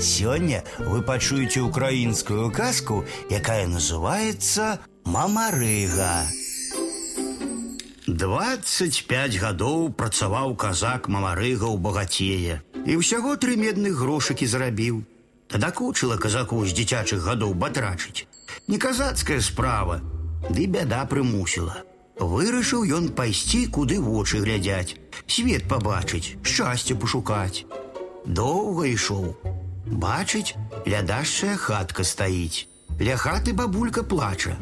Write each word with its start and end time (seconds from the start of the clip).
Сегодня 0.00 0.64
вы 0.78 1.02
пачуеце 1.02 1.60
украинскую 1.60 2.50
казку, 2.50 3.04
якая 3.30 3.66
называется 3.66 4.80
Мамарыга. 5.04 6.26
25 8.06 9.38
гадоў 9.38 9.92
працаваў 9.94 10.56
казак 10.56 11.06
Мамарыга 11.08 11.70
ў 11.70 11.78
багацее 11.78 12.60
і 12.84 12.98
ўсяго 12.98 13.38
тры 13.38 13.54
медных 13.54 13.94
грошыкі 13.94 14.50
зарабіў. 14.50 15.04
Надакучыла 15.54 16.18
казаку 16.18 16.66
з 16.66 16.74
дзіцячых 16.74 17.22
гадоў 17.22 17.54
батрачыць. 17.54 18.26
Не 18.66 18.78
казацкая 18.82 19.40
справа, 19.40 20.02
ды 20.50 20.66
бяда 20.66 21.06
прымусіла. 21.06 21.86
Вырашыў 22.18 22.82
ён 22.82 23.08
пайсці, 23.14 23.66
куды 23.70 24.02
вочы 24.02 24.42
глядзяць, 24.42 24.98
свет 25.26 25.70
пабачыць, 25.70 26.34
шчасце 26.42 26.98
пашукаць. 26.98 27.64
Доўга 28.26 28.90
ішоў. 28.90 29.53
Бачыць, 29.85 30.55
лядашчая 30.85 31.55
хатка 31.57 32.03
стаіць. 32.03 32.67
Ля 32.99 33.15
хаты 33.15 33.53
бабулька 33.53 34.03
плача. 34.03 34.57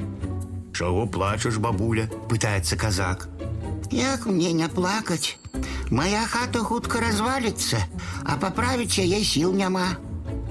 Чаго 0.74 1.08
плачаш, 1.08 1.58
бабуля? 1.58 2.08
пытаецца 2.30 2.78
казак. 2.78 3.28
Як 3.92 4.26
мне 4.26 4.54
не 4.54 4.68
плакаць? 4.68 5.38
Моя 5.90 6.26
хата 6.28 6.60
хутка 6.60 7.00
развалится, 7.00 7.78
а 8.26 8.38
поправить 8.38 8.98
яе 8.98 9.24
сил 9.24 9.54
няма. 9.54 9.98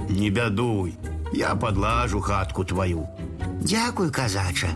Не 0.09 0.31
бядуй, 0.31 0.99
я 1.33 1.55
подлажу 1.55 2.21
хатку 2.21 2.65
твою. 2.65 3.07
Дякуй, 3.61 4.11
казача. 4.11 4.69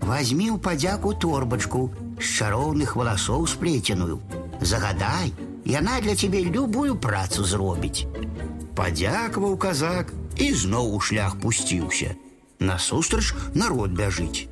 Возьми 0.00 0.50
ў 0.50 0.58
падзяку 0.58 1.12
торбачку 1.14 1.90
з 2.20 2.24
чароўных 2.24 2.96
валасоў 2.96 3.46
сплеценую. 3.46 4.20
Загадай, 4.60 5.32
яна 5.64 6.00
для 6.00 6.14
цябе 6.14 6.44
любую 6.44 6.96
працу 6.96 7.44
зробіць. 7.44 8.06
Падзякаваў 8.76 9.56
казак 9.56 10.12
і 10.36 10.52
зноў 10.52 10.94
у 10.96 11.00
шлях 11.00 11.40
пусціўся. 11.40 12.14
Насустрач 12.58 13.34
народ 13.54 13.92
бяжыць. 13.92 14.48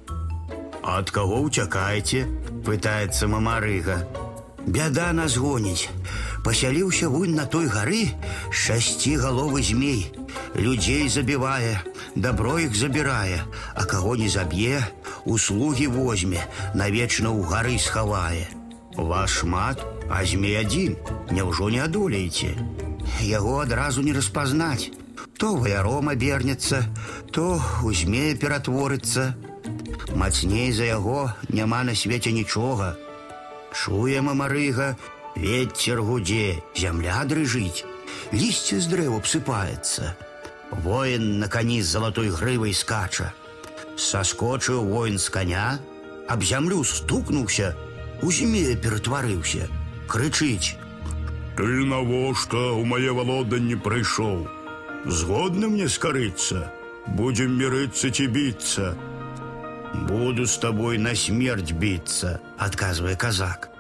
Ад 0.85 1.11
каго 1.11 1.41
ўцякаеце? 1.49 2.27
пытаецца 2.65 3.29
мамарыга. 3.29 4.05
Бяда 4.67 5.13
нас 5.13 5.37
гоніць. 5.37 5.89
Пасяліўся 6.45 7.09
вунь 7.09 7.35
на 7.37 7.45
той 7.45 7.67
гары 7.73 8.13
шасці 8.51 9.17
галовы 9.21 9.63
змей. 9.63 10.13
Людзей 10.57 11.09
забівае, 11.09 11.81
дабро 12.17 12.59
іх 12.59 12.77
забірае, 12.77 13.45
а 13.75 13.85
каго 13.85 14.17
не 14.17 14.29
заб'е, 14.29 14.81
услугі 15.25 15.89
возьме, 15.97 16.45
навечна 16.75 17.33
ў 17.33 17.49
гары 17.49 17.77
схавае. 17.79 18.49
Ваш 18.97 19.41
шмат, 19.41 19.85
а 20.09 20.25
змей 20.25 20.61
адзін, 20.61 20.97
няўжо 21.31 21.69
не 21.69 21.81
адолееце. 21.85 22.55
Яго 23.21 23.61
адразу 23.61 24.03
не 24.03 24.13
распазнаць. 24.13 24.91
То 25.39 25.57
ваяром 25.57 26.09
абернецца, 26.09 26.85
то 27.33 27.61
у 27.83 27.93
змея 27.93 28.37
ператворыцца. 28.37 29.35
Мацней 30.15 30.71
за 30.73 30.85
яго 30.85 31.33
няма 31.49 31.83
на 31.83 31.95
свеце 31.95 32.31
нічога. 32.33 32.97
Чуе 33.75 34.21
мамарыга, 34.21 34.97
ветер 35.35 36.01
гудзе, 36.01 36.63
зямля 36.77 37.25
дрыжыць, 37.27 37.83
лісце 38.31 38.79
з 38.79 38.87
дрэў 38.93 39.19
абсыпаецца. 39.19 40.15
Воин 40.87 41.41
на 41.41 41.49
коні 41.49 41.83
з 41.83 41.91
золотой 41.91 42.31
грывай 42.31 42.75
скача. 42.75 43.33
Саскочыў 43.99 44.87
воин 44.87 45.19
з 45.19 45.29
коня, 45.29 45.79
аб 46.29 46.43
зямлю 46.43 46.85
стукнуўся, 46.85 47.75
у 48.23 48.31
змея 48.31 48.77
ператварыўся, 48.79 49.69
крычыць: 50.07 50.78
Ты 51.59 51.85
навошта 51.87 52.59
ў 52.75 52.83
мае 52.85 53.11
валоданне 53.15 53.77
прыйшоў? 53.77 54.47
Згодны 55.07 55.69
мне 55.69 55.89
скарыцца, 55.89 56.73
будем 57.07 57.59
мірыцца 57.61 58.11
ці 58.11 58.27
біцца. 58.27 58.95
Буду 60.09 60.47
с 60.47 60.59
тобой 60.59 60.99
на 60.99 61.15
смерть 61.15 61.73
биться, 61.73 62.41
отказывая 62.59 63.15
казак. 63.15 63.71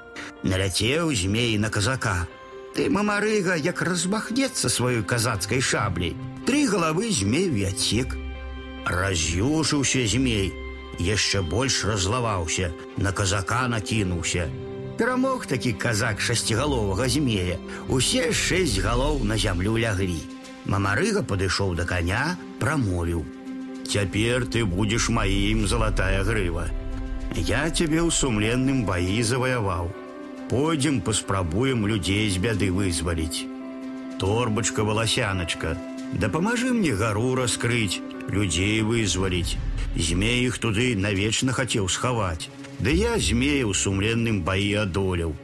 Наляцеў 0.43 1.10
змей 1.12 1.59
на 1.59 1.71
казака. 1.71 2.28
Ты, 2.75 2.91
мамарыга, 2.91 3.55
як 3.55 3.82
размахнецца 3.82 4.69
сваёй 4.69 5.03
казацкай 5.03 5.60
шаблей. 5.60 6.16
Тры 6.47 6.66
галавы 6.69 7.10
змей 7.10 7.49
і 7.50 7.65
адсек. 7.71 8.15
Раз'юшыўся 8.84 10.06
змей, 10.06 10.53
яшчэ 10.99 11.43
больш 11.43 11.84
разлаваўся, 11.84 12.72
на 12.97 13.12
казака 13.12 13.66
накінуўся. 13.69 14.50
Перамог 14.99 15.47
такі 15.47 15.72
казак 15.72 16.21
шасцігаловага 16.21 17.09
змея. 17.09 17.59
Усе 17.88 18.31
шэсць 18.31 18.78
галоў 18.78 19.25
на 19.27 19.37
зямлю 19.37 19.75
ляглі. 19.75 20.21
Мамарыга 20.71 21.22
падышоў 21.27 21.75
да 21.75 21.84
коня, 21.84 22.37
прамовіў: 22.62 23.25
Цяпер 23.91 24.47
ты 24.47 24.65
будзеш 24.65 25.09
маім 25.10 25.66
залатая 25.66 26.22
грыва. 26.25 26.71
Я 27.34 27.66
цябе 27.71 28.00
ў 28.00 28.10
сумленным 28.15 28.87
баі 28.87 29.19
заваяваў. 29.22 29.91
Пойдзем 30.49 31.00
паспрабуем 31.00 31.87
людзей 31.91 32.31
з 32.31 32.38
бяды 32.38 32.71
вызваліць. 32.71 33.50
Торбачка 34.19 34.84
валасяначка, 34.84 35.77
дапамажы 36.12 36.72
мне 36.72 36.94
гару 36.94 37.34
раскрыць, 37.34 37.99
людзей 38.28 38.82
вызваліць. 38.82 39.59
Змей 39.97 40.47
іх 40.47 40.59
туды 40.59 40.94
навечна 40.94 41.53
хацеў 41.53 41.88
схаваць. 41.88 42.49
Ды 42.81 42.93
я 42.93 43.19
змея 43.19 43.65
ў 43.65 43.72
сумленным 43.72 44.43
баі 44.44 44.84
адолеў. 44.84 45.34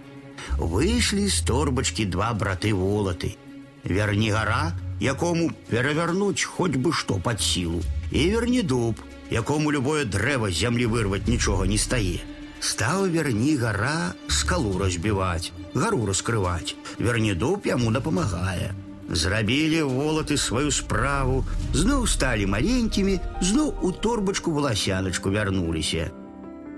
Выйшлі 0.59 1.29
з 1.29 1.41
торбачкі 1.49 2.05
два 2.05 2.33
браты 2.35 2.73
волаты. 2.75 3.37
Верні 3.85 4.31
гара, 4.31 4.73
якому 5.01 5.51
перавярнуць 5.71 6.45
хоць 6.45 6.77
бы 6.77 6.93
што 6.93 7.17
пад 7.17 7.41
сілу 7.41 7.81
і 8.11 8.27
верні 8.35 8.63
дуб, 8.63 9.01
якому 9.31 9.73
любое 9.73 10.05
дрэва 10.05 10.51
з 10.51 10.61
зямлі 10.61 10.87
вырваць 10.87 11.27
нічога 11.27 11.67
не 11.67 11.79
стае. 11.79 12.21
Стаў 12.61 13.09
верні 13.09 13.57
гара 13.57 14.13
скалу 14.29 14.77
разбіваць, 14.79 15.53
гару 15.75 16.05
раскрываць. 16.05 16.77
Верні 16.99 17.35
дуб 17.35 17.65
яму 17.65 17.91
дапамагае. 17.91 18.75
Зрабілі 19.09 19.83
волаты 19.89 20.37
сваю 20.37 20.71
справу, 20.71 21.45
зноў 21.73 22.07
сталі 22.07 22.47
маленькімі, 22.47 23.19
зноў 23.41 23.75
у 23.83 23.91
торбачку 23.93 24.53
валасяначку 24.53 25.31
вярнуліся. 25.31 26.11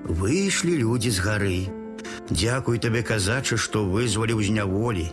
Выйшлі 0.07 0.78
людзі 0.79 1.12
з 1.12 1.19
гары. 1.19 1.68
Дзякуй 2.31 2.79
табе 2.79 3.03
казача, 3.03 3.57
што 3.59 3.84
вызваліў 3.84 4.40
з 4.40 4.56
няволі. 4.56 5.12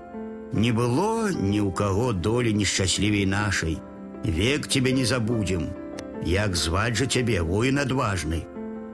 Не 0.54 0.70
было 0.70 1.34
ні 1.34 1.58
ў 1.66 1.74
каго 1.74 2.12
долі 2.14 2.54
нешчаслівей 2.54 3.26
нашай. 3.26 3.82
Век 4.22 4.68
тебе 4.70 4.92
не 4.94 5.04
забудем. 5.04 5.66
Як 6.22 6.54
зваць 6.54 6.94
жа 6.94 7.10
цябе 7.10 7.42
воін 7.42 7.82
адважны. 7.82 8.46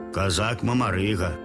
Казак 0.09 0.65
мамарыга. 0.65 1.37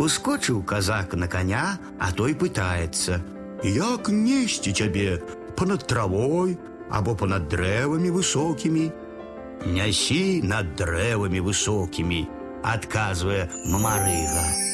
Ускочыў 0.00 0.64
казак 0.64 1.12
на 1.12 1.28
коня, 1.28 1.76
а 1.98 2.10
той 2.12 2.32
пытаецца: 2.32 3.20
«Як 3.62 4.08
несці 4.08 4.72
цябе 4.72 5.20
понад 5.60 5.84
травой 5.86 6.56
або 6.88 7.14
понад 7.14 7.52
дрэвамі 7.52 8.08
высокімі? 8.16 8.90
Нясі 9.68 10.40
над 10.40 10.72
дрэвамі 10.80 11.40
высокімі, 11.44 12.39
адказвае 12.62 13.48
мамарыга. 13.64 14.69